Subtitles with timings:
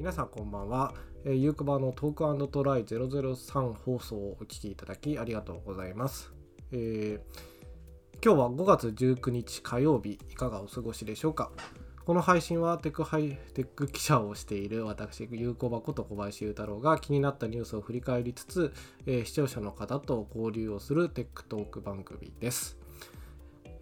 [0.00, 0.94] 皆さんこんばんは。
[1.26, 6.32] えー、ゆうこばのトークトライ003放送をお聞きいただきありがとうございます。
[6.72, 11.52] えー、今日は5月19日火曜日、いかがお過ごしでしょうか？
[12.06, 18.72] この配信はテクハイテック記者をしている私、ゆうこばこと小林裕太郎が気になったニュースを振り返りつつ、
[19.04, 22.79] えー、視聴者の方と交流をするテックトーク番組です。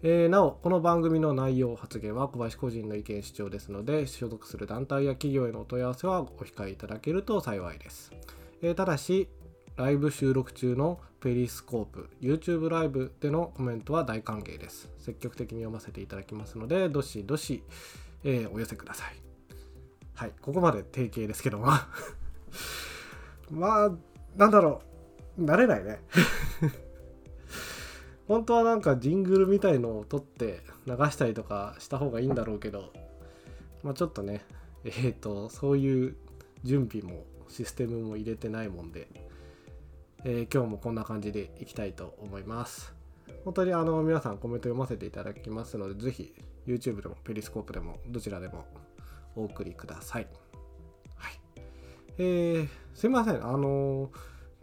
[0.01, 8.13] えー、なお、この番組の内容発言は小林個人の意見主張ですので、所属する団体や企業へのお問い合わせはお控えいただけると幸いです。
[8.61, 9.27] えー、ただし、
[9.75, 14.89] ライブ収録中のペリスコープ、YouTube ライブでのコメントは大歓迎です。
[14.99, 17.61] 積極的に読ませていただきますので、どしどし、
[18.23, 19.21] えー、お寄せください。
[20.15, 21.67] はい、ここまで定型ですけども
[23.51, 23.91] まあ、
[24.37, 24.81] なんだろ
[25.37, 25.99] う、慣れないね
[28.29, 32.93] 本当はなんかジングルみたいのを撮って流したりとかした方がいいんだろうけど、
[33.81, 34.45] まあ、ちょっとね、
[34.85, 36.15] えっ、ー、と、そういう
[36.63, 39.07] 準備もシステムも入れてないもんで、
[40.23, 42.93] えー、今日もこんな感じでいきたいと思います。
[43.45, 46.35] 本当にあの皆さんコメント読ませていただきますので、ぜひ
[46.67, 48.67] YouTube でもペリスコープでもどちらでも
[49.35, 50.27] お送りください。
[51.15, 51.33] はい。
[52.19, 53.43] えー、すいません。
[53.43, 54.11] あの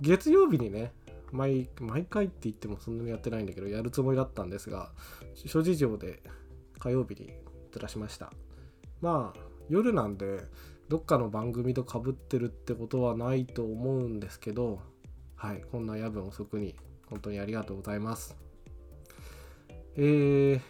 [0.01, 0.93] 月曜日にね、
[1.33, 4.91] 毎毎回って言ってもそんなにやってないんだけどやるつもりだったんですが
[5.35, 6.23] 諸事情で
[6.79, 7.33] 火曜日に
[7.73, 8.33] ずらしました。
[9.01, 10.45] まあ夜なんで
[10.89, 14.81] どっかの番組とかぶってるってことはないと思うんですけど
[15.35, 16.77] はいこんな夜分遅くに
[17.11, 18.37] 本当にありがとうございます。
[19.97, 20.61] えー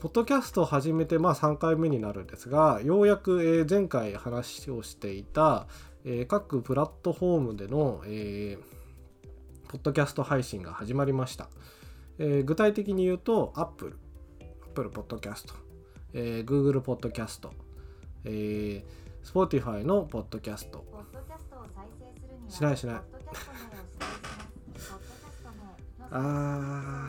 [0.00, 5.68] ポッドキャストを始めてまあ3回目になるんですがようやく、え前回話をしていた、
[6.04, 8.81] え各プラットフォームでの、えー
[9.72, 11.48] ポッドキャスト配信が始まりました。
[12.18, 13.96] えー、具体的に言うと、Apple、
[14.66, 15.54] Apple Podcast、
[16.12, 17.48] えー、Google Podcast、
[18.24, 18.84] えー、
[19.24, 20.78] Spotify の Podcast。
[22.50, 23.00] しないしない。
[26.10, 27.08] あ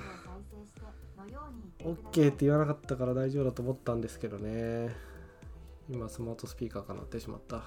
[1.79, 4.95] ー、OK って言わなかったから大丈夫だと思ったんですけどね。
[5.89, 7.61] 今、スマートスピーカーが鳴ってしまった。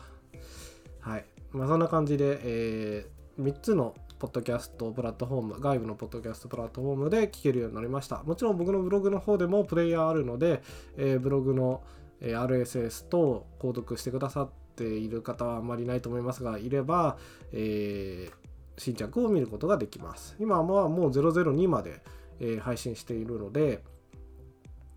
[1.01, 1.27] はい。
[1.53, 8.23] まあ、そんな感じで、えー、3つのポッドキャストプラットフォーム、外部のポッドキャストプラットフォームで聞けるようになりました。
[8.23, 10.63] もちろん僕のブログの方でもプレイヤーあるので、
[10.97, 11.83] えー、ブログの
[12.23, 17.19] RSS と購読してくださっている方はあまりないと思いますが、いれば、
[17.53, 18.33] えー、
[18.79, 20.35] 新着を見ることができます。
[20.41, 22.03] 今はもう002まで、
[22.41, 23.83] えー、配信しているので、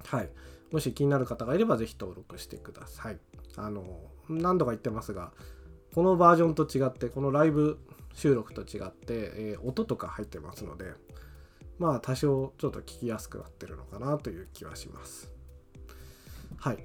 [0.06, 0.30] はい。
[0.72, 3.20] もし気になる方がいれば、ぜひ登録してください。
[3.58, 4.00] あの、
[4.30, 5.34] 何度か言ってますが、
[5.94, 7.80] このバージョンと違って、このライブ
[8.20, 10.94] 収録と違って、えー、音とか入ってますので
[11.78, 15.32] まあ多少ちょっと聞きやすくなってるのかなという気はします。
[16.58, 16.80] はい。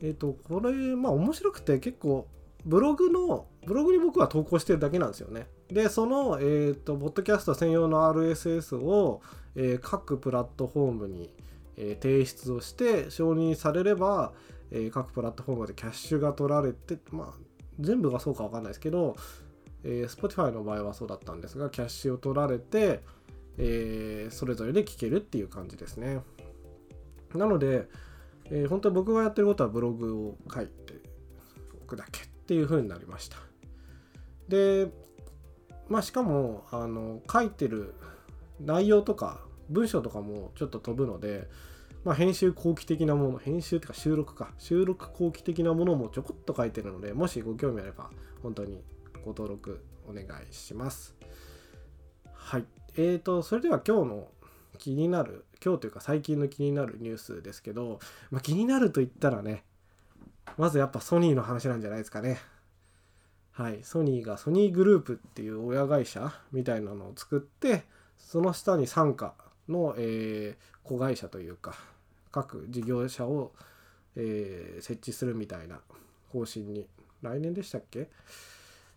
[0.00, 2.26] えっ、ー、とこれまあ面白くて結構
[2.66, 5.46] ブログのブログに僕は投稿してるだけなんですよね。
[5.68, 9.22] でそのえっ、ー、とポッドキャスト専用の RSS を、
[9.54, 11.32] え、各プラットフォームに、
[11.76, 14.32] え提出をして承認されれば、
[14.72, 19.16] え各プラットフォームでキャッシュが取られてまあ全部がそうかわかんないですけど
[19.84, 23.00] えー、Spotify の場合はそうだったんですが、キャッシュを取られて、
[23.58, 26.20] えー、それぞれで聞けるっていう感じですね。
[27.34, 27.88] なので、
[28.46, 31.00] えー、本当に僕がやってることはブログを書いて
[31.82, 33.36] おくだけっていう風になりました。
[34.48, 34.90] で、
[35.88, 37.94] まあしかも、あの、書いてる
[38.60, 39.40] 内容とか
[39.70, 41.48] 文章とかもちょっと飛ぶので、
[42.04, 48.10] まあ、編集後期的なもの、編集とか収録か、収録後期的なものもちょこっと書いてるので、もしご興味あれば、
[48.42, 48.82] 本当に
[49.24, 51.14] ご登録お願いします。
[52.32, 52.64] はい。
[52.96, 54.28] えーと、それでは今日の
[54.78, 58.00] 気になる、今日というか最近の気になるニュースですけど、
[58.30, 59.64] まあ、気になると言ったらね、
[60.56, 62.38] まずやっぱソニーの話なんじゃないですかね。
[63.52, 63.84] はい。
[63.84, 67.84] ソニーがソニーグループっていう親会社みたいなのを作って、
[68.18, 69.34] その下に傘下
[69.68, 71.74] の、えー、子会社というか、
[72.32, 73.52] 各事業者を、
[74.16, 75.80] えー、設置するみたいな
[76.32, 76.86] 方針に、
[77.22, 78.08] 来年でしたっけ？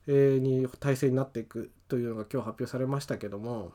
[0.08, 3.72] に体制になっていくというのが今日発表されましたけども、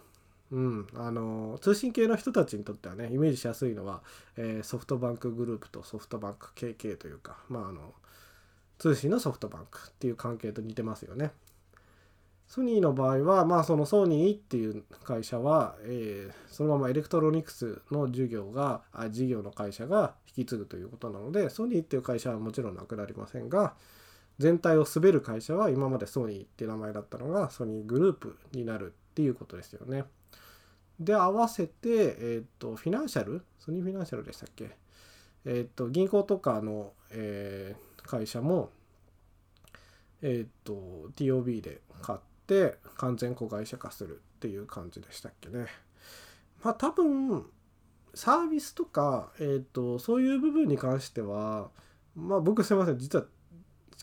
[0.51, 4.03] うん、あの通信系の人たちにとってはねイメージしやすいのは、
[4.37, 7.95] えー、ソフトバンクグループとソフトバンク KK というか、まあ、あの
[8.79, 11.33] 通信のソフトバンクっていう関係と似てますよね。
[12.47, 23.75] ソニーの場合は、まあ、そのソニーっていう会社は、えー、そのままエレクトロニクスの事業があ事業の会社が引き継ぐということなのでソニーっていう会社はもちろんなくなりませんが、
[24.39, 30.05] 全体を統べる会社は今までソニーって名前だったのがソニーグループになるっていうことですよね。
[31.01, 33.45] で、合わせて、えっ、と、フィナンシャル？
[33.59, 34.77] ソニーフィナンシャルでしたっけ？
[35.45, 38.71] えっ、と、銀行とかの、えー、会社も、
[40.23, 45.67] えっ、と TOB で買って完全子会社化するっていう感じでしたっけね。
[46.65, 47.47] まあ多分
[48.15, 51.71] サービスとか、えーと、そういう部分に関しては
[52.17, 53.27] まあ僕すいません実は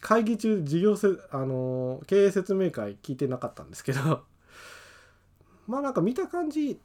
[0.02, 4.24] 会議中事業せあの経営説明会聞いてなかったんですけど
[5.68, 6.80] まあなんか見た感じ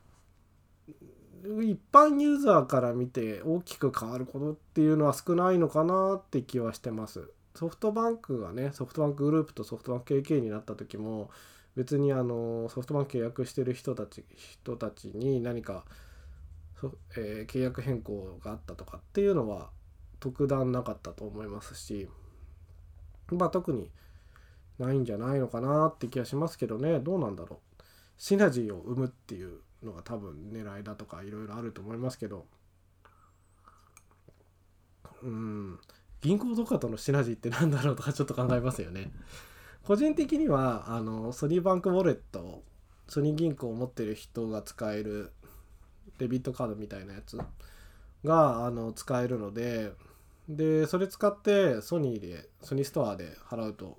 [1.43, 7.31] 一般ユーザーから見て大きく変わることっていうのは少ないのかなって気はしてます。
[7.55, 11.31] ソフトバンクがねソフトバンクグループとソフトバンク KK になった時も
[11.77, 15.85] 別にあのソフトバンク契約してる人たち人たちに何か、
[17.17, 19.71] えー、契約変更があったとかっていうのは
[20.21, 22.09] 特段なかったと思いますし
[23.35, 23.91] まあ特に
[24.79, 27.01] ないんじゃないのかなって気がしますけどね。
[27.01, 27.83] どうなんだろう。
[28.17, 32.47] シナジーを生むっていうのが多分狙いだとかいろいろあると思いますけど。
[35.23, 35.79] うん。
[36.21, 39.11] 銀行とかとのシナジーって何だろうとかちょっと考えますよね。
[39.83, 42.63] 個人的にはあのソニーバンクウォレット
[43.09, 45.33] ソニー銀行を持ってる人が使える
[46.19, 47.39] デビットカードみたいなやつ
[48.25, 49.93] があの使えるので
[50.57, 53.99] でそれ使ってソニーでソニーストアで払うと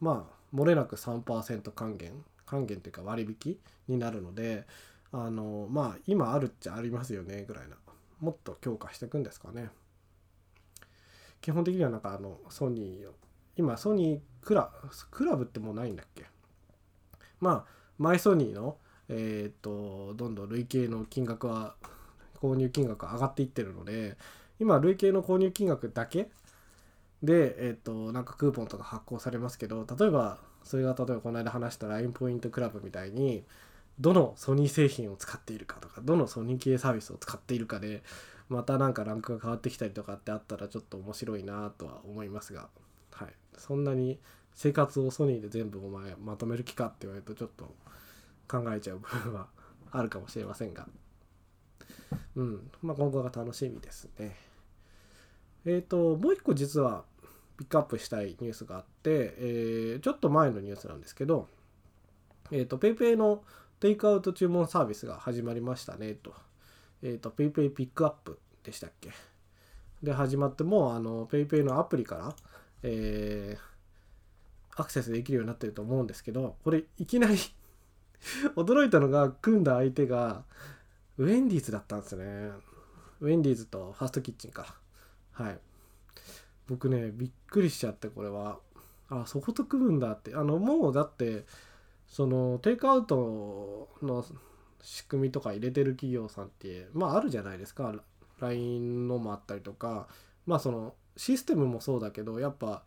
[0.00, 2.12] まあ漏れなく3%還元
[2.46, 4.66] 還元というか割引になるので
[5.12, 7.76] あのまあ今あるっちゃありますよねぐらいな。
[8.20, 9.70] もっと強化していくんですかね。
[11.40, 13.14] 基本的にはなんかあのソニーを
[13.56, 14.70] 今ソニークラ
[15.10, 16.26] クラブってもうないんだっけ？
[17.40, 18.76] まあマイソニーの
[19.08, 21.74] えっ、とどんどん累計の金額は
[22.40, 24.16] 購入金額上がっていってるので
[24.60, 26.28] 今累計の購入金額だけ？
[27.22, 33.44] でえっ、となんかクーポンとか発行されますけど例えばそれが例えばこの間話した LINE ポイントクラブみたいに
[33.98, 38.02] どのソニー製品を使っているかとかどのソニー系サービスを使っているかで
[38.48, 42.68] またなんかランクが変わってきたりとかってあったらちょっと面白いなとは思いますが。
[43.12, 43.28] はい。
[43.58, 44.18] そんなに
[44.54, 47.74] 生活をソニーで全部お前まとめる気かって言われるとちょっと
[48.48, 49.48] 考えちゃう部分は
[49.92, 50.86] あるかもしれませんが
[52.36, 54.34] うんまあ今後が楽しみですね
[55.66, 57.04] えっ、ー、ともう一個実は
[57.58, 61.48] ピックアップしたいニュースがあって、えー、ちょっと前のニュースなんですけど
[62.50, 63.42] えっ、ー、と PayPay の
[63.80, 66.34] テイクアウト注文サービスが始まりましたねと。
[67.02, 69.10] えっ、ー、と PayPay ピックアップでしたっけ？
[70.02, 72.34] で始まってもあの PayPay のアプリから
[72.82, 77.36] えー、アクセスできるようになってると思うんですけどこれいきなり
[78.56, 80.44] 驚いたのが組んだ相手が
[81.18, 82.24] ウェンディーズだったんですね。
[83.20, 84.74] ウェンディーズとファーストキッチンか。
[85.32, 85.58] はい。
[86.68, 88.58] 僕ねびっくりしちゃってこれは。
[89.08, 90.34] あそこと組むんだって。
[90.34, 91.44] あのもうだって
[92.06, 94.24] そのテイクアウトの
[94.80, 97.94] 仕組みとか入れてる企業さんってまああるじゃないですか。
[98.40, 100.08] LINE のもあったりとか。
[100.46, 102.82] まあそのシステムもそうだけどやっぱ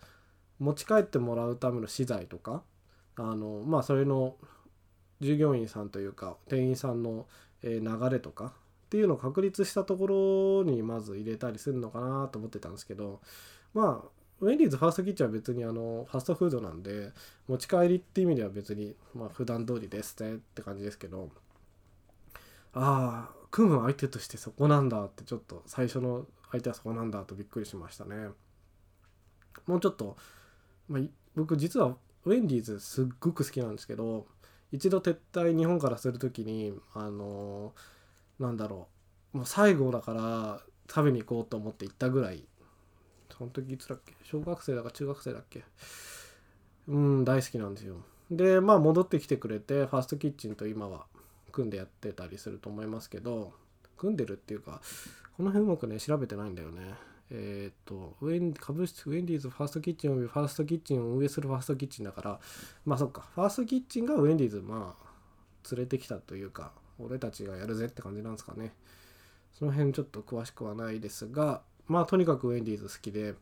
[0.59, 2.63] 持ち帰ってもらうための資材とか。
[3.15, 4.37] あのまあそれの
[5.19, 7.27] 従業員さんというか店員さんの
[7.61, 8.53] 流れとか。
[8.93, 13.21] っていうのを確立したところにまず入れたりするのかなと思ってたんですけど
[13.73, 14.07] まあ
[14.39, 17.11] ウェンディーズファーストキッチンは別にあのファストフードなんで
[17.47, 21.31] 持ち帰りって意味では別にまあ普段通りですねって感じですけど
[22.73, 28.27] ああ組む相手としてそこなんだってちょっと最初の相手はそこなんだとびっくりしましたね。
[29.65, 30.17] もうちょっと、
[30.87, 31.01] まあ、
[31.35, 31.95] 僕実は
[32.25, 34.27] ウェンディーズすっごく好きなんですけど
[34.71, 37.79] 一度撤退日本からする時にあのー、
[38.43, 38.87] なんだろ
[39.33, 39.37] う。
[39.37, 42.45] もう最後だから食べに行こうと思って行ったぐらい。
[43.35, 44.13] その時いつだっけ？
[44.23, 45.63] 小学生だか中学生だっけ？
[46.87, 47.95] うん大好きなんですよ。
[48.29, 51.05] でまあ戻ってきてくれてファーストキッチンと今は
[51.51, 53.53] 組んでやってたりすると思いますけど
[53.97, 54.81] 組んでるっていうか
[55.35, 56.93] この辺うまくね、調べてないんだよね。
[57.31, 62.39] えっ、と、ウェン株式、ウェンディーズファーストキッチンおよびファーストキッチンを運営するファーストキッチンだから、
[62.85, 68.73] まあそっか、ファーストキッチンがウェンディーズ、まあ、連れてきたというか、俺たちがやるぜって感じなんですかね。
[69.53, 73.35] その辺ちょっと詳しくはないですが、まあとにかくウェンディーズ好きで、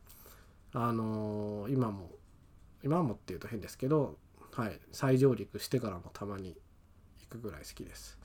[0.72, 2.10] あのー、今も、
[2.82, 4.16] 今もっていうと変ですけど、
[4.52, 6.56] はい、再上陸してからもたまに
[7.20, 8.18] 行くぐらい好きです。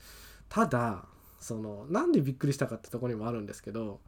[0.48, 1.04] ただ、
[1.40, 4.00] そのなんでびっくりしたかってとこにもあるんですけど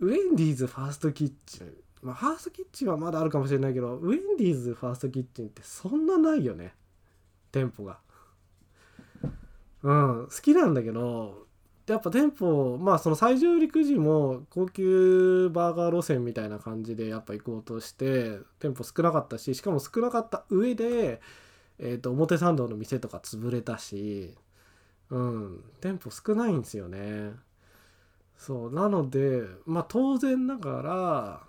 [0.00, 1.72] ウェンディーズファーストキッチン
[2.02, 6.74] まあファーストキッチンはまだあるかもしれないけどウェンディーズファーストキッチンってそんなないよね
[7.52, 7.98] 店舗が
[9.82, 11.46] うん好きなんだけど
[11.86, 21.20] やっぱ店舗まあその最上陸時も高級バーガー路線みたいな感じでやっぱ行こうとして店舗少なかったししかも少なかった上で、
[21.78, 24.34] えー、と表参道の店とか潰れたし
[25.10, 27.32] うん店舗少ないんですよね。
[28.38, 31.40] そうなのでまあ当然ながら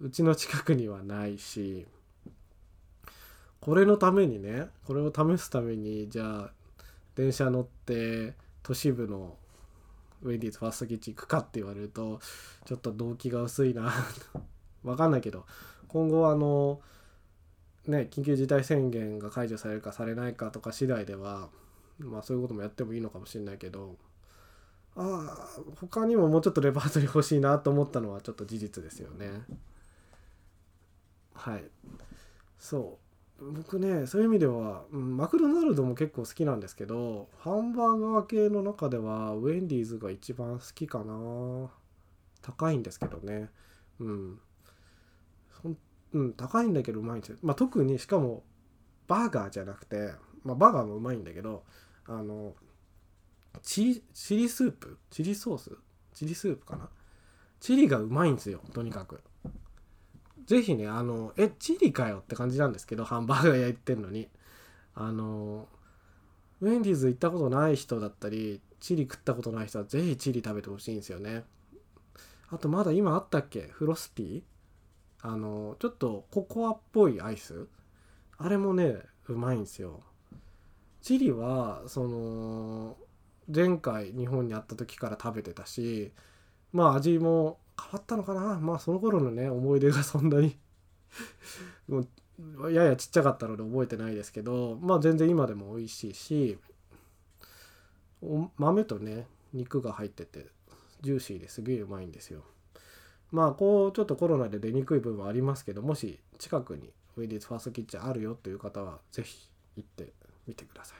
[0.00, 1.86] うちの近くにはないし
[3.60, 6.50] これのためにねこれを試すためにじゃあ
[7.20, 9.36] 電車乗って都市部の
[10.22, 12.20] ウェディーズファーストキッチン行くかって言われると
[12.64, 13.92] ちょっと動機が薄いな。
[14.84, 15.44] わかんないけど。
[15.88, 16.80] 今後あの
[17.86, 21.50] ね緊急事態宣言が解除されるかされないかとか次第では
[21.98, 23.96] まあそういうこともやってもいいのかもしれないけど
[24.94, 29.42] ああ他にももうちょっとレパートリー欲しいなと思ったのはちょっと事実ですよね。
[31.34, 31.64] はい。
[32.58, 32.99] そう。
[33.40, 41.70] 僕ねそういう意味では、うん、マクドナルドも結構好きなんですけどハンバーガー系の中ではウェンディーズが一番好きかな。
[42.42, 43.50] 高いんですけどね。
[43.98, 44.40] うん。
[46.12, 48.42] うん高いんだけどうまいんですよ、まあ、特にしかも
[49.06, 51.62] バーガーじゃなくて、まあ、バーガーもうまいんだけど
[52.06, 52.54] あの
[53.62, 54.98] チチリスープ？
[55.10, 55.70] チリソース？
[56.14, 56.88] チリスープかな？
[57.60, 59.20] チリがうまいんですよとにかく。
[60.46, 64.28] ぜひねあのえチリかよって感じなんですけどハンバーガー焼いてんのに。
[64.92, 65.68] あの
[66.60, 71.44] ウェンディーズ行ったことない人だったりチリ食ったことない人はぜひチリ食べてほしいんですよね。
[72.50, 73.68] あとまだ今あったっけ？
[73.72, 74.42] フロスティー？
[75.22, 77.66] あのちょっとココアっぽいアイス？
[78.36, 78.96] あれもね
[79.28, 80.00] うまいんですよ。
[81.00, 82.96] チリはその
[83.54, 86.12] 前回日本にあった時から食べてたし
[86.72, 88.58] まあ味も変わったのかな？
[88.60, 90.56] まあその頃のね思い出がそんなに。
[91.88, 92.04] も
[92.64, 96.58] うややちっちゃかったので覚えてないですけどまあ全然今でも美味しいし
[98.56, 100.46] 豆とね肉が入ってて
[101.02, 102.44] ジューシーですげえうまいんですよ。
[103.30, 110.12] まあこうちょっとコロナで出にくい部分はありますけどもし近くにウェディーズファーストキッチンあるよという方は是非行って
[110.46, 110.98] みてください。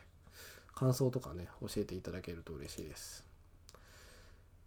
[0.75, 3.30] 感想とかね教えていただけると嬉しいです。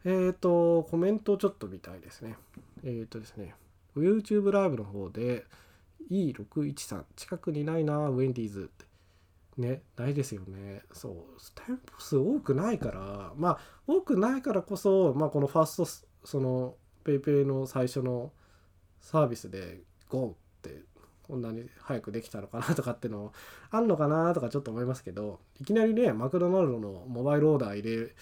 [0.06, 2.36] えっ、ー、とコメントをちょっと見たいですね。
[2.84, 3.56] えっ、ー、とですね
[3.96, 5.46] YouTube ライブの方で
[6.12, 8.86] E613 近くにないなウェンディーズって。
[9.58, 10.82] ねないですよね。
[10.92, 11.14] そう
[11.68, 18.32] 店舗数多くないからまあ多くないからこそまあこのファーストその PayPay の最初の
[19.02, 20.82] サービスで GO って
[21.24, 23.34] こんなに早くできたのかなとかっての
[23.70, 28.16] あんのかなとかちょっと思いますけどいきなりねマクドナルドのモバイルオーダー入れ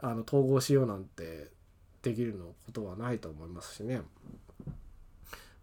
[0.00, 1.50] あの統合しようなんて
[2.02, 4.02] できるのことはないと思いますしね。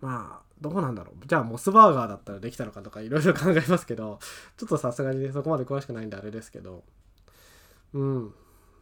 [0.02, 1.28] まあどうなんだろう。
[1.28, 4.20] じゃあモスバーガーだったらできたのかとかいろいろ考えますけど
[4.58, 6.84] ちょっとさすがにねそこまで詳しくないんであれですけど。
[7.94, 8.34] うん。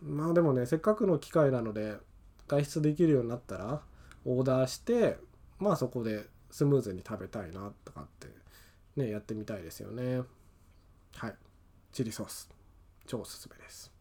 [0.02, 1.98] まあでもねせっかくの機会なので
[2.48, 3.82] 外出できるようになったら
[4.26, 5.18] オーダーして
[5.60, 8.28] まあそこでスムーズに食べたいなとかって
[8.96, 10.22] ねやってみたいですよね。
[11.16, 11.36] はい。
[11.92, 12.50] チリソース。
[13.08, 13.99] 超おすすめです。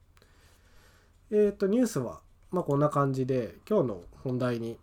[1.30, 2.20] えっ、ー、とニュースは
[2.50, 4.78] まあこんな感じで今日の本題に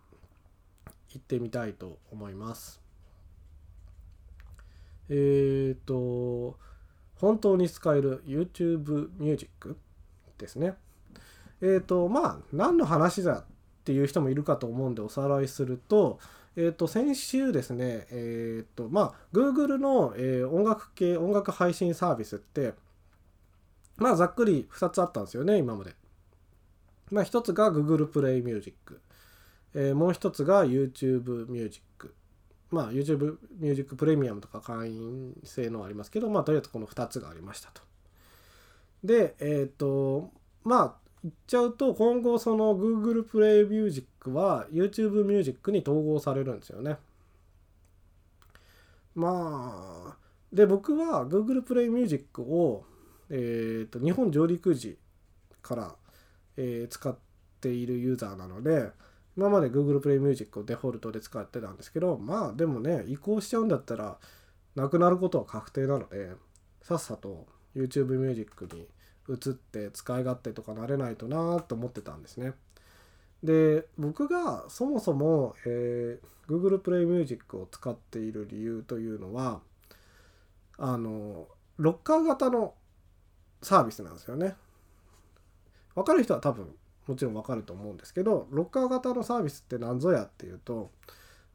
[1.09, 2.81] 行ってみたいと思います
[5.09, 6.57] えっ、ー、と
[7.15, 9.77] 本当に使える YouTube ミュージック
[10.37, 10.75] ですね
[11.61, 13.43] えっ、ー、とまあ何の話だっ
[13.83, 16.19] ていう人もいるかと思うんでおさらいすると、
[16.55, 22.73] えー、と先週ですね、えっ、ー、とまあ Google の、えー、音楽系音楽配信サービスって
[23.97, 25.95] まあざっくり2つあったんですよね今まで。
[27.15, 29.00] まあ、1つが Google プレイミュージック、
[29.74, 32.13] えー、もう1つが YouTube ミュージック、
[32.72, 37.81] まあ、YouTube ミュージックプレミアムとか会員性能ありますけど、まあ、とりあえずこの2つがありましたと。
[39.01, 40.29] で、えっ、と、
[40.65, 46.98] まあ、言っちゃうと、今後その Google プレイミュージックは YouTube ミュージックに統合されるんですよね。
[49.15, 50.17] まあ、
[50.51, 52.84] で、僕は Google プレイミュージックを、
[53.29, 54.98] えっ、と、日本上陸時
[55.62, 55.95] から
[56.57, 57.17] えー、使っ
[57.62, 58.89] ているユーザーなので
[59.38, 64.17] 今まで Google Play Music をデフォルトで使ってたんですけどまあでもね移行しちゃうんだったら
[64.75, 66.31] なくなることは確定なので
[66.81, 68.88] さっさと YouTube Music に
[69.27, 72.53] 移って使い勝手とか慣れないとなと思ってたんですね。
[73.43, 79.62] で僕がそもそも、えー、Google Play Music を使っている理由というのは
[80.77, 81.47] あの
[81.77, 82.74] ロッカー型の
[83.62, 84.55] サービスなんですよね。
[85.95, 86.67] 分かる人は多分
[87.07, 90.91] もちろん分かると思うんですけどロッカー型のサービスって何ぞやっていうと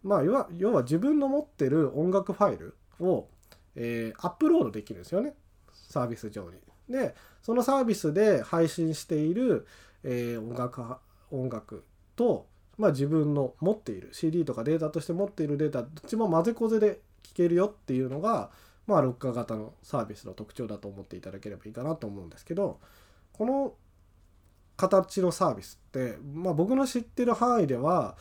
[0.02, 3.28] まあ要は要は自分の持ってる音楽ファイルを、
[3.74, 5.34] えー、アップロードできるんですよね
[5.72, 6.58] サービス上に。
[6.88, 9.66] でそのサービスで配信している、
[10.02, 10.96] えー、音楽
[11.30, 11.84] 音楽
[12.16, 18.50] と、まあ、自分の持っている CD とかデータとして持っているデータどっちも混ぜこぜで聴けるよっていうのが、
[18.86, 22.80] まあ、ロッカー型のサービスの特徴だと思っていただければいいかなと思うんですけど
[23.32, 23.74] この
[24.80, 28.16] 形のサービスって、まあ、僕の知ってる範囲では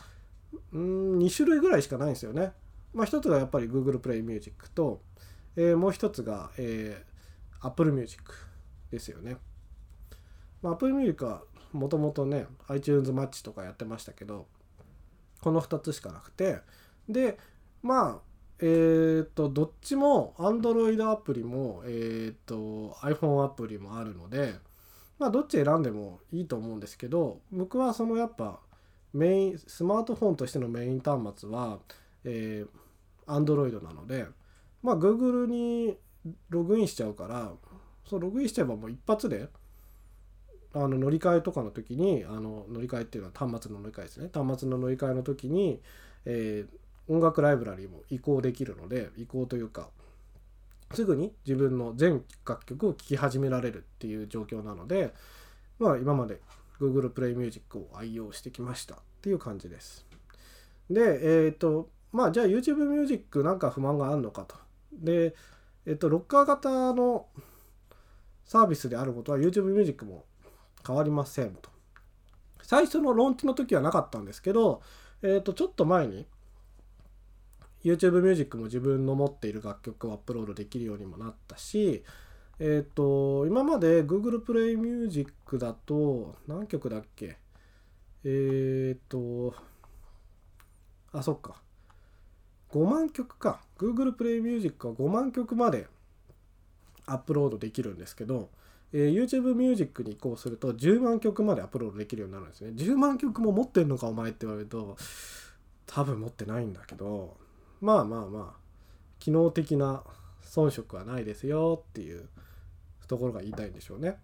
[0.74, 2.52] ん2種類ぐらいしかないんですよね。
[2.92, 5.00] まあ、一つがやっぱり Google Play Music と、
[5.56, 8.22] えー、もう一つが、えー、Apple Music
[8.90, 9.36] ですよね。
[10.60, 14.46] まあ、Apple Music はもともとね iTunes マッチとかやってましたけど
[15.40, 16.58] この2つしかなくて
[17.08, 17.38] で
[17.82, 18.18] まあ
[18.60, 24.54] えっ、ー、とどっちも Android アプリも、えっ、ー、と iPhone アプリもあるので
[25.20, 28.58] まあどっち選んでもいいと思うんですけど僕はそのやっぱ
[29.12, 31.78] メインスマートフォンとしてのメイン端末は、
[32.24, 34.26] えー、Android なので
[34.82, 35.98] まあ Google に
[36.48, 37.52] ログインしちゃうから
[38.06, 39.48] そうログインしちゃえばもう一発で
[40.72, 44.30] あの乗り換えとかの時にあの乗り換えっていうのは端末の乗り換えですね。
[44.32, 45.82] 端末の乗り換えの時に、
[46.24, 49.90] えー、音楽ライブラリーも移行できるので移行というか
[50.92, 55.14] すぐに自分の全楽曲を聴き始められるっていう状況なので
[55.78, 56.40] まあ今まで
[56.80, 60.06] Google Play Music を愛用してきましたっていう感じです。
[60.88, 61.00] で、
[61.46, 64.56] えっ、ー、とまあじゃあ YouTube Music なんか不満があるのかと。
[64.92, 65.34] で、
[65.86, 67.26] えっ、ー、とロッカー型の
[68.44, 70.24] サービスであることは YouTube Music も
[70.86, 71.70] 変わりませんと。
[72.62, 74.82] 最初のローンチの時はなかったんですけど、
[75.22, 76.26] えっ、ー、と、ちょっと前に
[77.84, 82.04] YouTube Music も自分の持っている楽曲をアップロードできるようにもなったし、
[82.58, 87.38] えっ、ー、と、今まで Google Play Music だと、何曲だっけ？
[88.24, 89.54] えっ、ー、と、
[91.12, 91.62] あ、そっか。
[92.70, 93.62] 5万曲か。
[93.78, 95.86] Google Play Music は5万曲まで
[97.06, 98.50] アップロードできるんですけど、
[98.92, 102.72] えー、YouTube Music に移行すると10万曲までアップロードできるようになるんですね。
[102.72, 104.96] 10万曲も持ってんのかお前って言われると
[105.86, 107.36] 多分持ってないんだけど
[107.80, 108.60] まあまあまあ
[109.18, 110.02] 機能的な
[110.44, 112.28] 遜色はないですよっていう
[113.06, 114.16] ところが言いたいんでしょうね。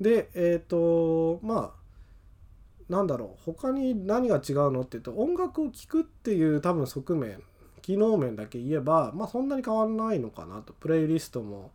[0.00, 7.42] でえっ、ー、とまあなんだろう他に何が違うのっていうと音楽を聴くっていう多分側面
[7.80, 11.72] 機能面だけ言えばまあそんなに変わらないのかなとプレイリストも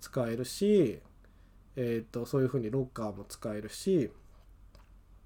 [0.00, 1.00] 使えるし
[1.80, 4.10] えーと、そういうふうにロッカーも使えるし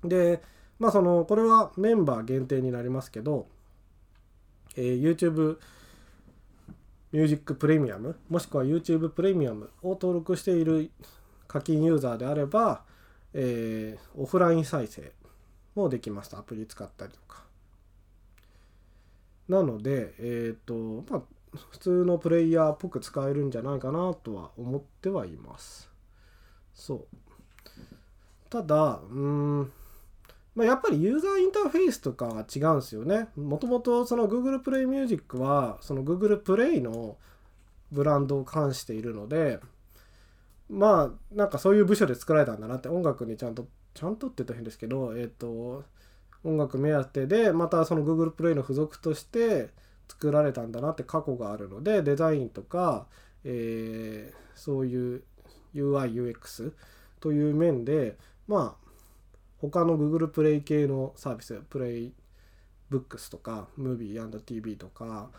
[0.04, 0.42] で
[0.78, 3.46] まあそのこれはメンバー限定になりますけど、
[4.76, 5.58] えー、YouTube
[7.12, 10.90] ミュージックプレミアムもしくは YouTube プレミアムを登録している
[11.46, 12.82] 課金ユーザーであれば、
[13.34, 15.12] えー、オフライン再生
[15.74, 16.34] もできます。
[16.36, 17.44] アプリ使ったりとか。
[19.48, 21.22] なのでえっ、ー、とまあ
[21.70, 25.90] 普通のプレイヤーっぽく使えるんじゃないかなとは思ってはいます。
[26.72, 27.06] そう。
[28.48, 29.72] ただうん
[30.54, 33.28] まあ、やっぱりユーザーインターフェースとかは違うんですよね。
[33.36, 37.16] もともとその Google Play Music はその Google Play の
[37.90, 39.60] ブランドを冠しているので
[40.68, 45.84] まあなんかそういう部署で作られたんだなって音楽にちゃんとちゃんとって言ったら変ですけどえっ、ー、と
[46.44, 49.68] 音楽目当てでまたその Google Play の付属として
[50.08, 53.06] 作られたんだなって過去があるのでデザインとか、
[53.44, 55.22] えー、そういう
[55.74, 56.72] UIUX
[57.20, 58.16] という面で
[58.48, 58.81] まあ
[59.70, 62.12] 他の Google プレイ系のサービスプレイ
[62.90, 65.30] ブックスとか Movie&TV とか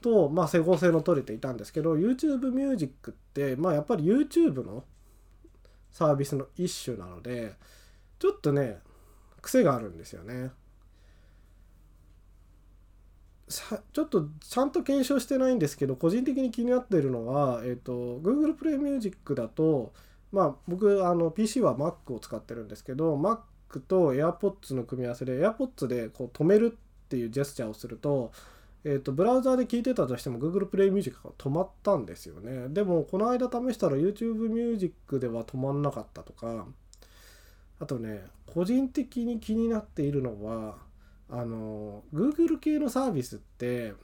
[0.00, 4.84] とまあ整合性の取れていたんですけど YouTube Music ってまあやっぱり YouTube の
[5.90, 7.54] サービスの一種なので
[8.18, 8.78] ちょっとね
[9.42, 10.50] 癖があるんですよね。
[13.48, 19.94] ちょっとちゃんと検証してないんですけど個人的に気になってるのは、えーと、Google プレイミュージックだと
[20.32, 28.32] まあ僕あの PC は Mac を使ってるんですけど Mac と AirPods の組み合わせで AirPods でこう止めるっていうジェスチャーをすると,、
[28.84, 36.66] えーと、ブラウザーで聞いてたとしても Google プレイミュージックが止まったんですよねでもこの間試したら YouTube ミュージックでは止まんなかったとか
[37.80, 40.76] あとね個人的に気になっているのは
[41.30, 43.94] あの Google 系のサービスって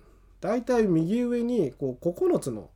[0.41, 2.71] だいたい右上にこう9つの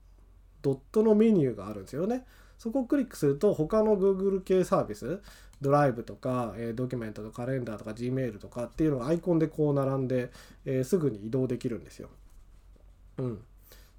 [0.63, 2.25] ドットのメニューがあるんですよね。
[2.59, 5.21] そこをクリックすると他の Google 系サービス
[5.61, 10.31] ドライブとか、えー、ドキュメントとかカレンダーとか Gmail とかっていうのがアイコンでこう並んで、
[10.65, 12.11] えー、すぐに移動できるんですよ。
[13.19, 13.43] うん。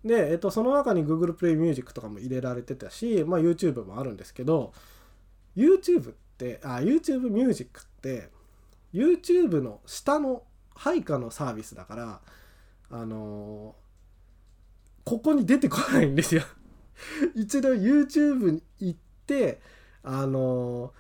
[0.05, 4.71] で、えーと、その中に Google Play Music とかも入れられてたし、まあ、YouTube もあるんですけど
[5.57, 8.29] YouTube ってあ YouTube Music って
[8.93, 10.43] YouTube の下の
[10.73, 12.21] 配下のサービスだから
[12.91, 16.43] あのー、ここに出てこないんですよ
[17.35, 19.61] 一度 YouTube に行って
[20.03, 20.93] あの、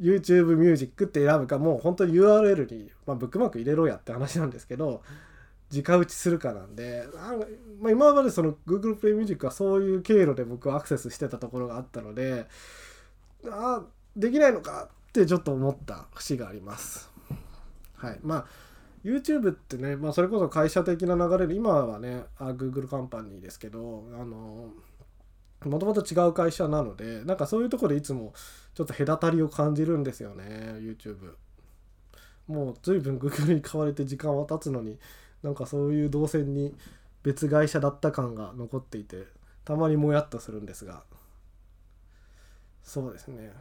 [0.00, 5.02] YouTube ミュージックって選ぶかもう本当に URL に、まあ、ブックマーク入れろやって話なんですけど
[5.72, 7.06] 直打ちするかなんで
[7.80, 12.46] まあ、今までその Google Play Music はそういう経路で僕はアクセスしてたところがあったので
[13.50, 13.82] あ
[14.16, 17.10] できないのかってちょっと思った節があります。
[17.96, 18.46] はい、まあ
[19.04, 24.70] YouTube ってね、まあ、それこそ会社的な流れで今はねあ Google カンパニーですけどあの
[25.64, 28.34] もともと違う会社なのでなんかそういうとこでいつも
[28.74, 30.44] ちょっと隔たりを感じるんですよね
[30.78, 31.34] YouTube
[32.46, 34.98] もう随分 Google に買われて時間は経つのに
[35.42, 36.74] なんかそういう動線に
[37.22, 39.24] 別会社だった感が残っていて
[39.64, 41.02] たまにもやっとするんですが。
[42.84, 43.52] そうですね。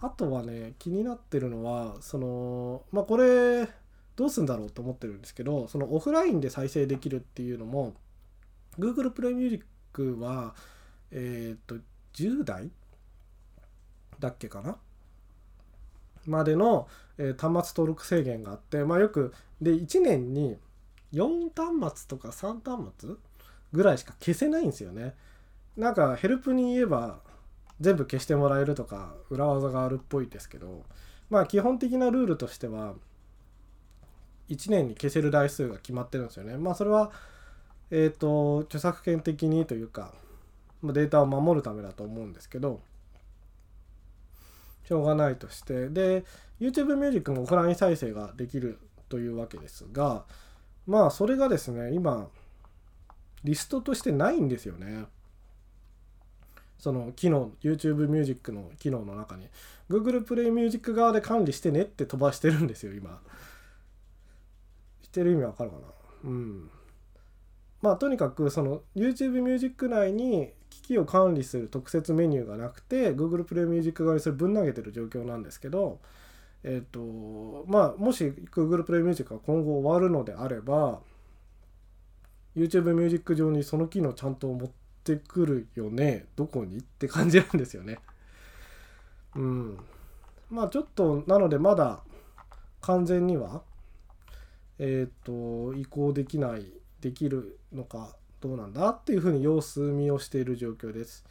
[0.00, 3.66] あとはね気になってるのはそのまあこれ
[4.14, 7.94] どうすんだろうと思ってるんですけどそのオフラインで再生できるっていうのも
[8.78, 9.60] Google プレミュージッ
[9.96, 10.54] クは
[11.10, 11.76] えっ、と
[12.14, 12.70] 10代
[14.18, 14.76] だっけかな？
[16.26, 20.58] までの、えー、端末登録制限があってまあよくで1年に
[21.12, 23.10] 4端末とか3端末
[23.72, 25.14] ぐらいしか消せないんですよね
[25.76, 27.20] なんかヘルプに言えば
[27.80, 30.84] 全部消してもらえるとか裏技があるっぽいですけど
[31.30, 32.94] まあ基本的なルールとしては
[34.48, 36.56] 1年に消せる台数が決まってるんですよね。
[36.56, 37.10] まあそれは
[37.90, 40.12] えっ、ー、と著作権的にというか
[40.82, 42.80] データを守るためだと思うんですけど
[44.84, 46.24] しょうがないとしてで
[46.60, 50.24] YouTube ミュージックもオフライン再生ができるというわけですが
[50.86, 52.28] まあそれがですね今
[53.44, 55.04] リストとしてないんですよね。
[56.78, 59.48] その機能 YouTube ミュージックの機能の中に
[59.88, 63.20] Google プレイミュージック側で管理してねって飛ばしてるんですよ今。
[65.02, 65.82] してる意味わかるかな？
[66.24, 66.70] うん
[67.86, 76.00] まあとにかくその YouTube ミュージック内に機器を管理する特設メニューがなくて Google プレイミュージック側にそれぶん投げてる状況なんですけど
[76.64, 80.98] えっ、ー、とまあもし Google プレイミュージックが今後終わるのであれば
[82.56, 84.70] YouTube ミュージック上にその機能ちゃんと持っ
[85.04, 87.98] てくるよねどこにって感じなんですよね。
[89.36, 89.78] うん。
[90.50, 92.00] まあちょっとなのでまだ
[92.80, 93.62] 完全には
[94.80, 101.24] えっ、ー、と移行できないできるのかどうなんだっていうふうに様子見をしている状況です。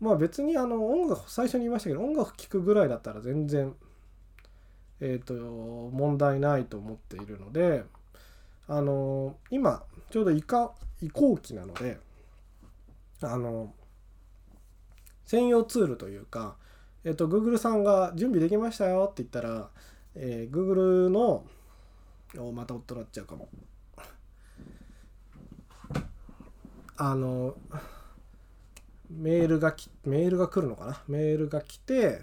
[0.00, 3.74] まあ別にあの音楽最初に言いましたけど音楽聴くぐらいだったら全然
[5.00, 7.84] えっ、と問題ないと思っているので
[8.68, 11.98] あの今ちょうど移行移行期なので
[13.22, 13.72] あの
[15.24, 16.56] 専用ツールというか、
[17.04, 19.70] えっ、と Google さんが準備できましたよって言ったら、
[20.14, 21.44] え、Google の
[22.38, 23.48] おまた夫なっちゃうかも
[26.96, 27.56] あの
[29.10, 31.02] メールがきメールが来るのかな？
[31.08, 32.22] メールが来て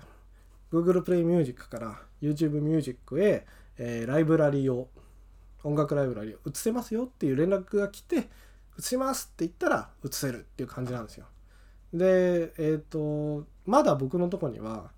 [0.72, 3.46] Google プレイミュージックから YouTube ミュージックへ、
[3.78, 4.88] えー、ライブラリを
[5.64, 8.30] 音楽ライブラリを移せますよっていう連絡が来て
[8.78, 11.26] 移しますって言ったら移せるっていう感じなんですよ。
[11.94, 14.92] でえっ、ー、とまだ僕のとこには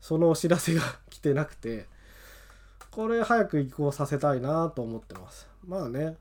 [0.00, 1.86] そのお知らせが来てなくて
[2.90, 5.48] これ早く移行させたいなと思ってます。
[5.66, 6.16] まあね、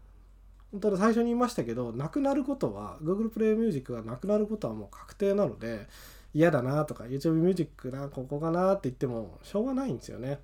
[0.72, 5.88] 本当に最初に言いましたけど、なくなることは、Google Play Music がなくなることはもう確定なので、
[6.34, 10.40] 嫌だなとか、YouTube Music な、ここかなって言っても、しょうがないんですよね。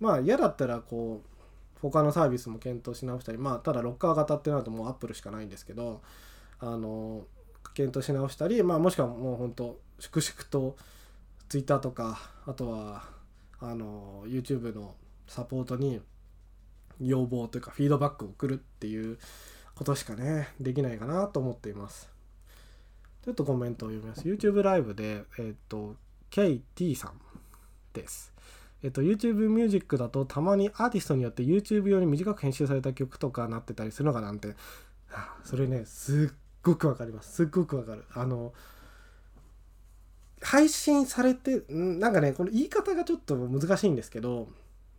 [0.00, 6.02] まあ嫌だったら、こう、他のサービスも検討し直したり、まあただロッカー型ってなるともう Apple しかないんですけど、
[6.58, 7.24] あの、
[7.74, 10.76] 検討し直したり、まあもしくはもう本当、粛々と
[11.48, 13.04] Twitter とか、あとは、
[13.60, 14.94] あの、YouTube の
[15.26, 16.00] サポートに
[17.00, 19.18] 要望というかフィードバックを送るっていう
[19.74, 22.10] ことしかねできないかなと思っています。
[23.24, 24.22] ちょっとコメントを読みます。
[24.22, 25.96] YouTube ライブでえっ、と
[26.30, 27.12] KT さん
[27.92, 28.32] です。
[28.82, 34.54] えっ、と YouTube ミュージックだとたまにアーティストによって YouTube 用に短く編集された曲とかなってたりするのかなんて。
[35.44, 37.32] それねすっごくわかります。
[37.32, 38.04] すっごくわかる。
[38.12, 38.52] あの
[40.40, 44.48] 配信されてなんかねこの言い方がちょっと難しいんですけど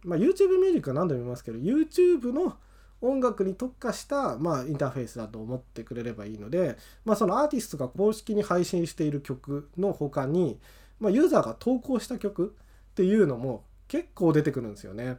[0.05, 2.55] まあ、YouTube ミュージックは何度も言いますけど YouTube の
[3.01, 10.59] 音楽に特化した、まあ、インターフェースだと思ってくれればいいので、まあ、そのアーティストが公式に配信している曲の他に、
[10.99, 12.55] まあ、ユーザーが投稿した曲
[12.91, 15.17] っていうのも結構出てくるんですよね。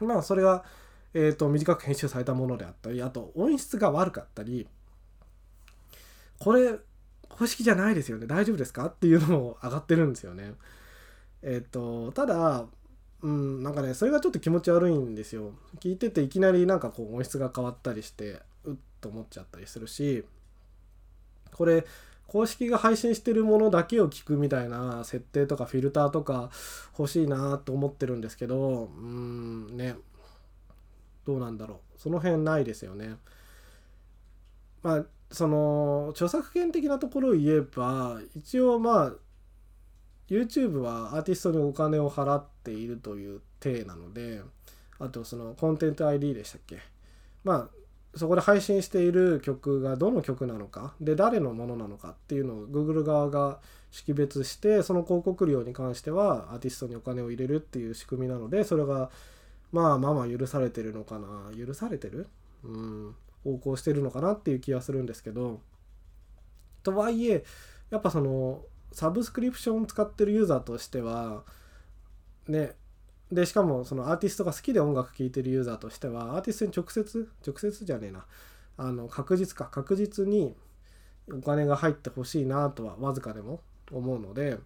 [0.00, 0.64] まあそれが、
[1.14, 4.68] えーと、短く編集されたものであったりあと音質が悪かったり
[6.38, 6.74] これ
[7.30, 8.86] 公式じゃないですよね大丈夫ですか？
[8.86, 10.52] っていうのも上がってるんですよね。
[11.42, 12.66] えっ、ー、とただ
[13.22, 15.52] うん、なんかねそれがちょっと気持ち悪いんですよ。
[15.80, 20.24] 聞いてていきなりなんかこう音質が変わったりしてうっと思っちゃったりするし
[21.52, 21.86] これ
[22.26, 26.50] 公式が配信してるものだけを聞くみたいな設定とかフィルターとか
[26.98, 29.96] 欲しいなと思ってるんですけどうんね
[31.24, 32.00] どうなんだろう。
[32.00, 33.16] その辺ないですよね。
[34.82, 39.12] まあその著作権的なところを言えば一応まあ
[40.28, 44.42] YouTube はアーティストにお金を払っているという体なので
[44.98, 46.78] あとそのコンテンツ ID でしたっけ？
[47.44, 47.68] まあ
[48.18, 53.60] そこで配信している曲がどの曲なのかで誰のものなのかっていうのを Google 側が
[53.90, 59.10] 識別してその広告料に関してはアーティストにお金を入れるっていう仕組みなのでそれが
[59.70, 61.50] まあまあまあ許されてるのかな。
[61.56, 62.28] 許されてる？
[62.64, 63.14] うん。
[63.44, 65.60] 横行してるのかなっていう気はするんですけど。
[66.82, 67.44] とはいえ
[67.90, 71.44] やっぱそのサブスクリプションを使ってるユーザーとしては
[72.48, 72.72] ね
[73.30, 78.24] でしかもそのアーティストが好きで音楽聴いてるユーザーとしてはアーティストに直接直接じゃねえな。
[78.78, 79.64] あの確実か。
[79.66, 80.54] 確実に
[81.32, 84.58] お金が入ってほしいなとはわずかでも思うので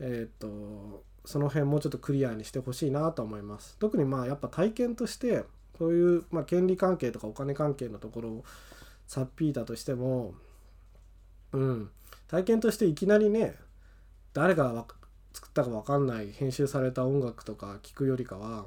[0.00, 3.76] えっ、とその辺もうちょっとクリアにしてほしいなと思います。
[3.78, 5.44] 特にまあやっぱ体験として
[5.78, 8.44] そういう、まあ、権利関係とかお金関係のところを
[9.06, 10.32] さっぴいたとしても
[11.52, 11.90] うん。
[12.28, 13.54] 体験としていきなりね
[14.34, 14.86] 誰が
[15.32, 18.66] 作ったか分かんない編集された音楽とか聴くよりかは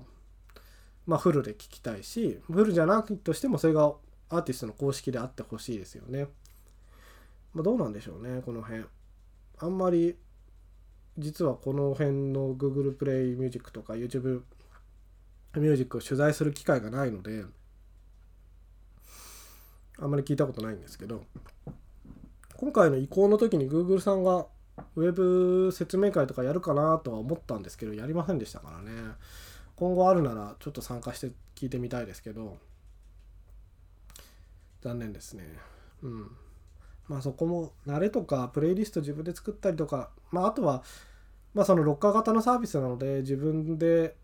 [1.06, 3.94] まあフルで聴きたいしフルじゃなくとしてもそれが
[4.30, 6.28] アーティストの公式であってほしいですよね。
[7.54, 8.86] まあ、どうなんでしょうねこの辺。
[9.60, 10.16] あんまり
[11.18, 14.44] 実はこの辺の Google プレイミュージックとか YouTube
[15.56, 17.44] ミュージックを取材する機会がないので
[20.00, 21.26] あんまり聞いたことないんですけど
[22.62, 24.46] 今回の移行の時に Google さんが
[24.96, 28.92] ウェブ説明会とかやるかなとは思ったんですけどやりませんでしたからね。
[29.76, 32.60] 今後あるならちょっと参加して聞いてみたいですけど。
[34.82, 35.58] 残念ですね。
[36.04, 36.28] うん。
[37.08, 40.84] まあそこも慣れとかプレイリスト自分で作ったりとかまああとは
[41.56, 44.16] まあそのロッカー型のサービスなので自分で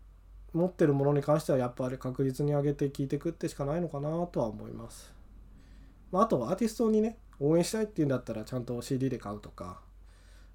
[0.52, 5.12] 持ってるものに関してはやっぱり確実に上げて聞いてくってしかないのかなとは思います。
[6.12, 9.80] まあ、あとはアーティストにね応援したいっていうんだったらちゃんと CD で買うとか、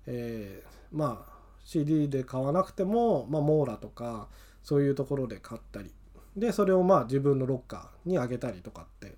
[0.06, 4.28] えー、まあ CD で買わなくても、まあ、モーラとか
[4.64, 5.92] そういうところで買ったり。
[6.36, 9.16] でそれをまあ自分のロッカーにあげたりとかって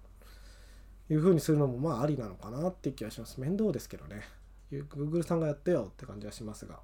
[1.09, 3.39] いう風にするのもまあありなのかなって気がします。
[3.39, 4.23] 面倒ですけどね。
[4.71, 6.79] Google さんがやってよって感じはしますが。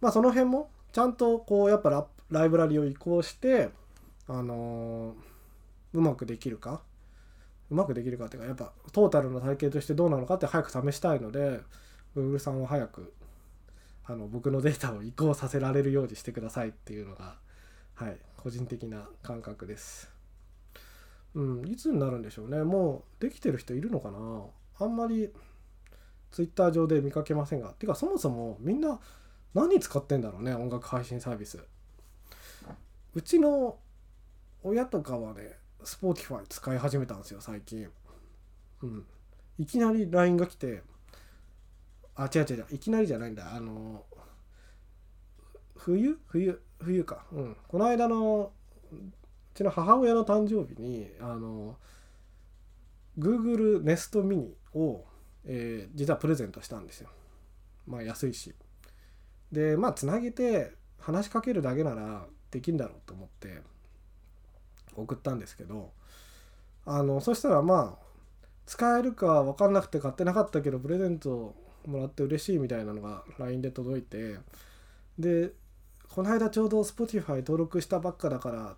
[0.00, 3.70] まあその辺もちゃんとこうやっぱラライブラリを移行して
[4.28, 6.82] あのー、うまくできるか
[7.70, 11.60] うまくできるかっていうかやっぱトータルの体験としてどうなのかって早く試したいので
[12.16, 13.12] Google さんは早く
[14.04, 17.36] あの僕のデータを移行させられるようにしてくださいっていうのが
[17.94, 20.10] はい個人的な感覚です。
[21.34, 22.62] うん、いつになるんでしょうね。
[22.62, 24.44] もうできてる人いるのかな
[24.78, 25.30] あんまり
[26.30, 27.70] Twitter 上で見かけませんが。
[27.70, 29.00] てかそもそもみんな
[29.52, 31.58] 何使ってんだろうね音楽配信サービス。
[33.14, 33.78] うちの
[34.62, 37.88] 親とかはね Spotify 使い始めたんですよ最近。
[38.82, 39.06] うん。
[39.58, 40.82] いきなり LINE が来て
[42.14, 44.04] あ違う違う違ういきなりじゃないんだあの
[45.76, 46.18] 冬？
[46.26, 46.60] 冬？
[46.80, 48.52] 冬かうんこの間の
[48.92, 48.96] う
[49.54, 51.76] ちの母親の誕生日にあの
[53.18, 55.04] Google Nest Mini を、
[55.46, 57.08] えー、実はプレゼントしたんですよ。
[57.86, 58.54] まあ安いし。
[59.52, 63.62] でまあつなげて話しかけるだけならできんだろうと思って
[65.02, 65.92] 送ったんですけど
[66.84, 68.06] あのそしたらまあ
[68.66, 71.54] 使えるか分かんなくて買ってなかったけどプレゼント
[71.86, 74.38] もらって嬉しいみたいなのが LINE で届いて
[75.18, 75.52] で
[76.08, 78.76] この間ちょうど Spotify 登録したばっかだから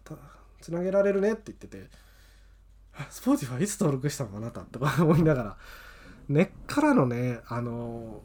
[0.61, 1.89] つなげられるねって言ってて、
[3.11, 5.57] スポーティファいつ登録したのあなたとか思いながら、
[6.29, 8.23] 根っからのね、あの、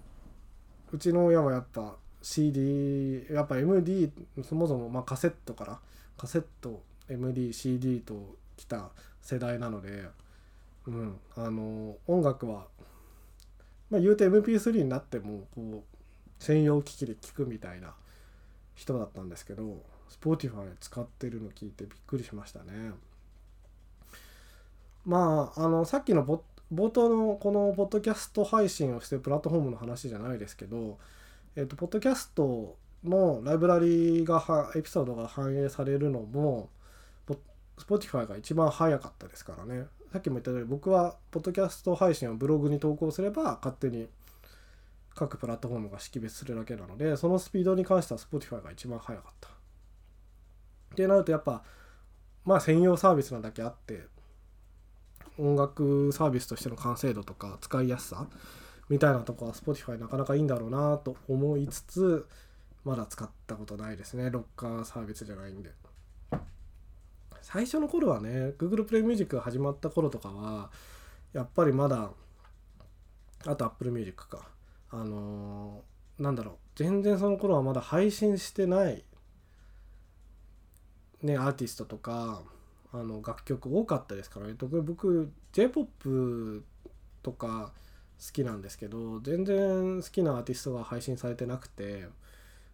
[0.91, 4.12] うちの親はやっぱ CD、やっぱ MD、
[4.43, 5.79] そもそもまカセットから、
[6.17, 8.89] カセット、MD、CD と来た
[9.22, 10.06] 世代なので、
[10.88, 12.68] うん、あの、音楽は、
[13.89, 17.94] まあ言うて MP3 になっても、こう、専用機器で聴くみたいな
[18.76, 19.82] 人だったんですけど、
[20.22, 22.92] Spotify 使ってるの聞いてびっくりしましたね。
[25.06, 26.26] まあ、あの、さっきの
[26.74, 30.98] 冒頭のこのポッドキャスト配信をしてるプラットフォームの話じゃないですけど、
[31.56, 36.70] えっ、と、ポッドキャストのライブラリがエピソードが反映されるのも、
[37.78, 39.88] Spotify が一番早かったですからね。
[40.12, 44.08] さっきも言ったように僕はポッドキャスト配信をブログに投稿すれば勝手に
[45.16, 49.50] 各プラットフォームが識別するだけなのでそのスピードに関しては Spotify が一番早かった。
[49.50, 51.64] ってなるとやっぱ
[52.46, 54.04] まあ専用サービスなだけあって
[55.40, 58.28] 音楽サービスとしての完成度とか使いやすさ
[58.90, 62.28] みたいなとこは Spotify なかなかいいんだろうなと思いつつ
[62.86, 65.72] まだ使ったことないですねロッカーサービスじゃないんで
[67.43, 70.71] 最初の頃はね Google プレイミュージックが始まった頃とかは
[71.34, 72.12] やっぱりまだ
[73.45, 74.47] あと Apple Music か。
[74.89, 76.56] あのー、なんだろう。
[76.75, 79.03] 全然その頃はまだ配信してない
[81.21, 82.41] ねアーティストとか
[82.91, 84.53] あの楽曲多かったですからね。
[84.53, 86.63] 特に僕 j p o p
[87.21, 87.73] とか
[88.25, 92.08] 好きなんですけど全然好きなアーティストが配信されてなくて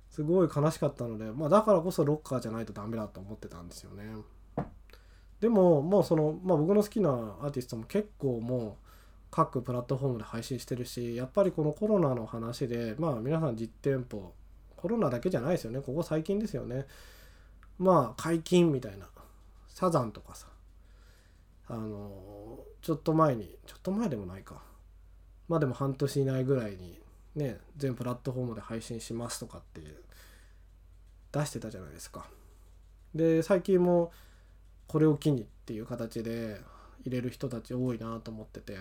[0.10, 4.04] すごい悲しかったので、まあ、だからこそロッカーじゃないとダメだと思ってたんですよね。
[5.42, 8.86] でももうその、まあ、僕の好きなアーティストも結構もう
[9.32, 14.34] 各プラットフォームで配信してるしやっぱりこのコロナの話でまあ皆さん実店舗
[14.76, 15.82] コロナだけじゃないですよね。
[15.82, 16.86] ここ最近ですよね。
[17.78, 19.08] まあ解禁みたいな。
[19.68, 20.48] サザンとかさ。
[21.68, 24.62] あのちょっと前にちょっと前でもないか。
[25.48, 27.00] まあでも半年以内ぐらいに
[27.36, 29.82] ね全プラットフォームで配信しますとかって
[31.32, 32.26] 出してたじゃないですか。
[33.14, 34.12] で最近も
[34.90, 36.60] これを機にっていう形で
[37.06, 38.80] 入れる人たち多いなと思ってて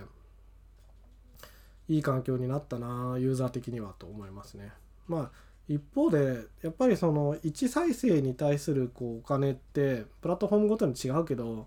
[1.87, 4.73] いい環境になったなユーザー的にはと思いますね。
[5.07, 11.67] まあ一方でやっぱりその1再生に対するこうお金ってプラットフォームごとに違うけど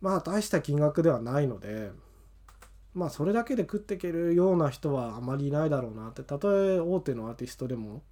[0.00, 1.90] まあ大した金額ではないので
[2.94, 8.02] まあそれだけで食っていけるような人はあまりいないだろうなってたとえ大手のアーティストでも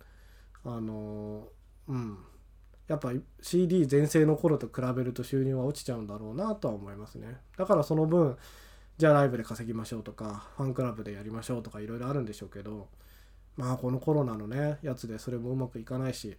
[0.66, 1.48] あの
[1.88, 2.18] うん
[2.88, 7.38] やっぱ CD 全盛の頃と比べると収入は落ちちゃうんだろうなとは思いますね。
[7.56, 8.36] だからその分
[8.98, 12.88] じゃあライブで稼ぎましょうとかファンクラブでやりましょうとかいろいろあるんでしょうけど
[13.56, 16.36] まあこのコロナのねやつでそれもうまくいかないし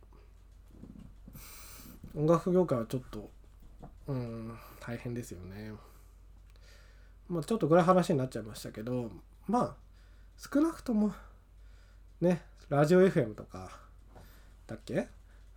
[2.15, 3.29] 音楽業界はちょっと
[4.07, 5.73] うん大変ですよね。
[7.27, 9.11] まあちょっと暗い話になっちゃいましたけど
[9.47, 9.75] まあ
[10.37, 11.13] 少なくとも
[12.21, 13.79] ねラジオ FM とか
[14.65, 15.09] だっけ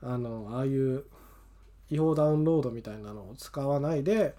[0.02, 1.04] あのああいう
[1.90, 4.34] 違法ダウンロードみたいなのを使わないで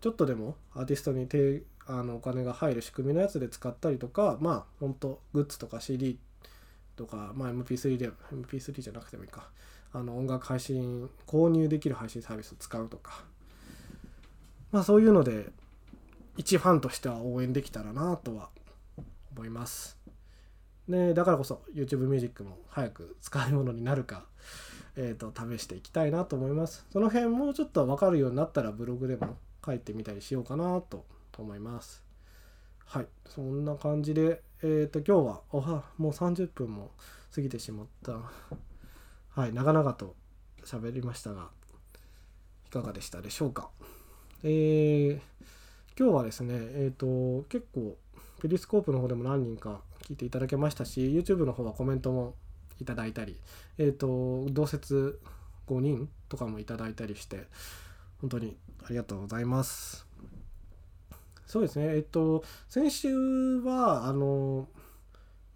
[0.00, 1.28] ちょっとでもアーティストに
[1.86, 6.18] あのお金が入る仕組みのやつで使ったりとかまあほんとグッズとか CD
[6.96, 9.48] とか、まあ、MP3 で MP3 じゃなくてもいいか。
[9.92, 13.24] あの音楽配信購入できる配信サービスを使うとか。
[14.70, 15.46] まあそういうので
[16.36, 18.50] 一ファンとしては応援できたらなとは
[19.34, 19.98] 思います。
[20.86, 24.26] ねだからこそ YouTube ミュージックも早く使い物になるか。
[25.02, 31.06] えーと、と試していきたいなと思いますその辺もうちょっと分かるようになったらブログでも書いてみたりしようかなと
[31.40, 32.02] 思います。
[32.84, 36.90] はい、そんな感じで、えっ、ー、と、今日は、おは、もう30分も
[37.34, 38.18] 過ぎてしまった。
[39.40, 40.16] はい、長々と
[40.64, 41.50] 喋りましたが、
[42.66, 43.70] いかがでしたでしょうか？
[44.42, 45.20] えー、
[45.98, 47.96] 今日はですね、えっ、ー、と、結構、
[48.42, 52.34] ペリスコープの方でも何人か聞いていただけましたし、YouTube の方はコメントも
[52.80, 53.36] いただいたり、
[53.78, 55.20] え、ー、と、同説
[55.68, 57.46] 5人とかもいただいたりして、
[58.20, 60.10] 本当にありがとうございます。
[61.50, 64.68] そうですねえっと先週はあの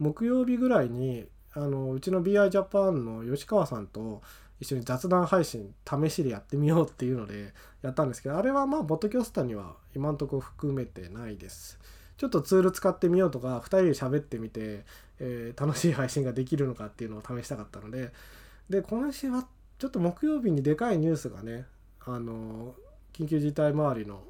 [0.00, 4.20] 木曜日ぐらいにあのうちの BI ジャパンの吉川さんと
[4.58, 11.78] 一緒に雑談配信試しでやってみようっていうのでやったんですけどあれはまあポッドキャスターには今んとこ含めてないです
[12.16, 14.84] ちょっとツール使ってみようとか2人で喋ってみて、
[15.20, 18.12] えー、楽しい配信ができるのかっていうのを試したかったので
[18.68, 19.46] で今週は
[19.78, 21.66] ちょっと木曜日にでかいニュースがね
[22.04, 22.74] あの
[23.12, 24.22] 緊急事態周りの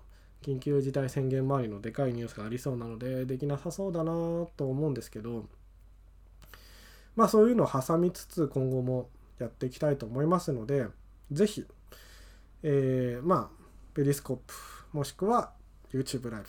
[0.42, 4.12] 緊急事態宣言周りのでかいニュースがありそうなのでできなさそうだな
[4.56, 5.46] と思うんですけど
[7.16, 10.86] まあそういうのを挟みつつ今後もやっていきたいと思いますので
[11.30, 11.66] 是非
[12.66, 14.54] えー、まあペリスコープ
[14.92, 15.52] もしくは
[15.92, 16.42] YouTube ライ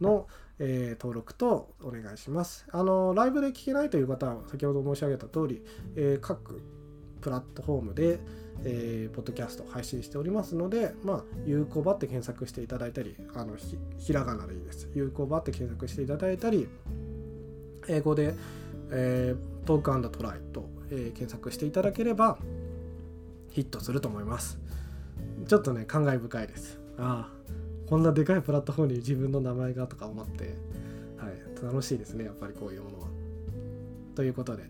[0.00, 0.26] ブの、
[0.58, 2.66] えー、登録とお願いします。
[2.70, 5.64] あのライブで聞けないという方は先ほど申し上げた通り、
[5.96, 6.62] えー、各
[7.20, 8.20] プラットフォームで
[8.62, 14.88] えー、ポッドキャスト配信しておりますので、まあ、有効場って検索していただいたり、あのひひらがなでいいです。
[14.94, 16.68] 有効場って検索していただいたり、
[17.88, 18.34] 英語で、
[18.90, 22.38] えー、 Talk Try と、えー、検索していただければ
[23.50, 24.58] ヒットすると思います。
[25.46, 26.78] ちょっとね、感慨深いです。
[26.96, 27.54] ああ、
[27.94, 30.56] こんなでかいプラットフォームに自分の名前がとか思って、
[31.16, 33.06] はい、楽しいですね、やっぱりこういうものは。
[34.16, 34.64] ということで、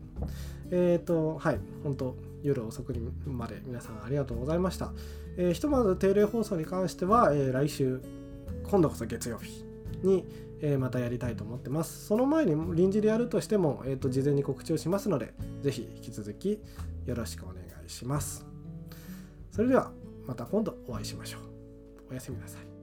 [0.70, 4.92] えっ、ー、と、はい、本当夜遅くにまで皆さんありがとうございました。
[5.38, 8.02] えー、ひとまず定例放送に関しては、えー、来週、
[8.70, 9.64] 今度こそ月曜日
[10.02, 10.26] に、
[10.60, 12.04] えー、またやりたいと思ってます。
[12.04, 16.60] その前に臨時でやるとしても、えーと、事前に告知をしますので、ぜひ引き続き
[17.06, 17.56] よろしくお願
[17.86, 18.44] いします。
[19.50, 19.92] それでは
[20.26, 22.10] また今度お会いしましょう。
[22.10, 22.73] おやすみなさい。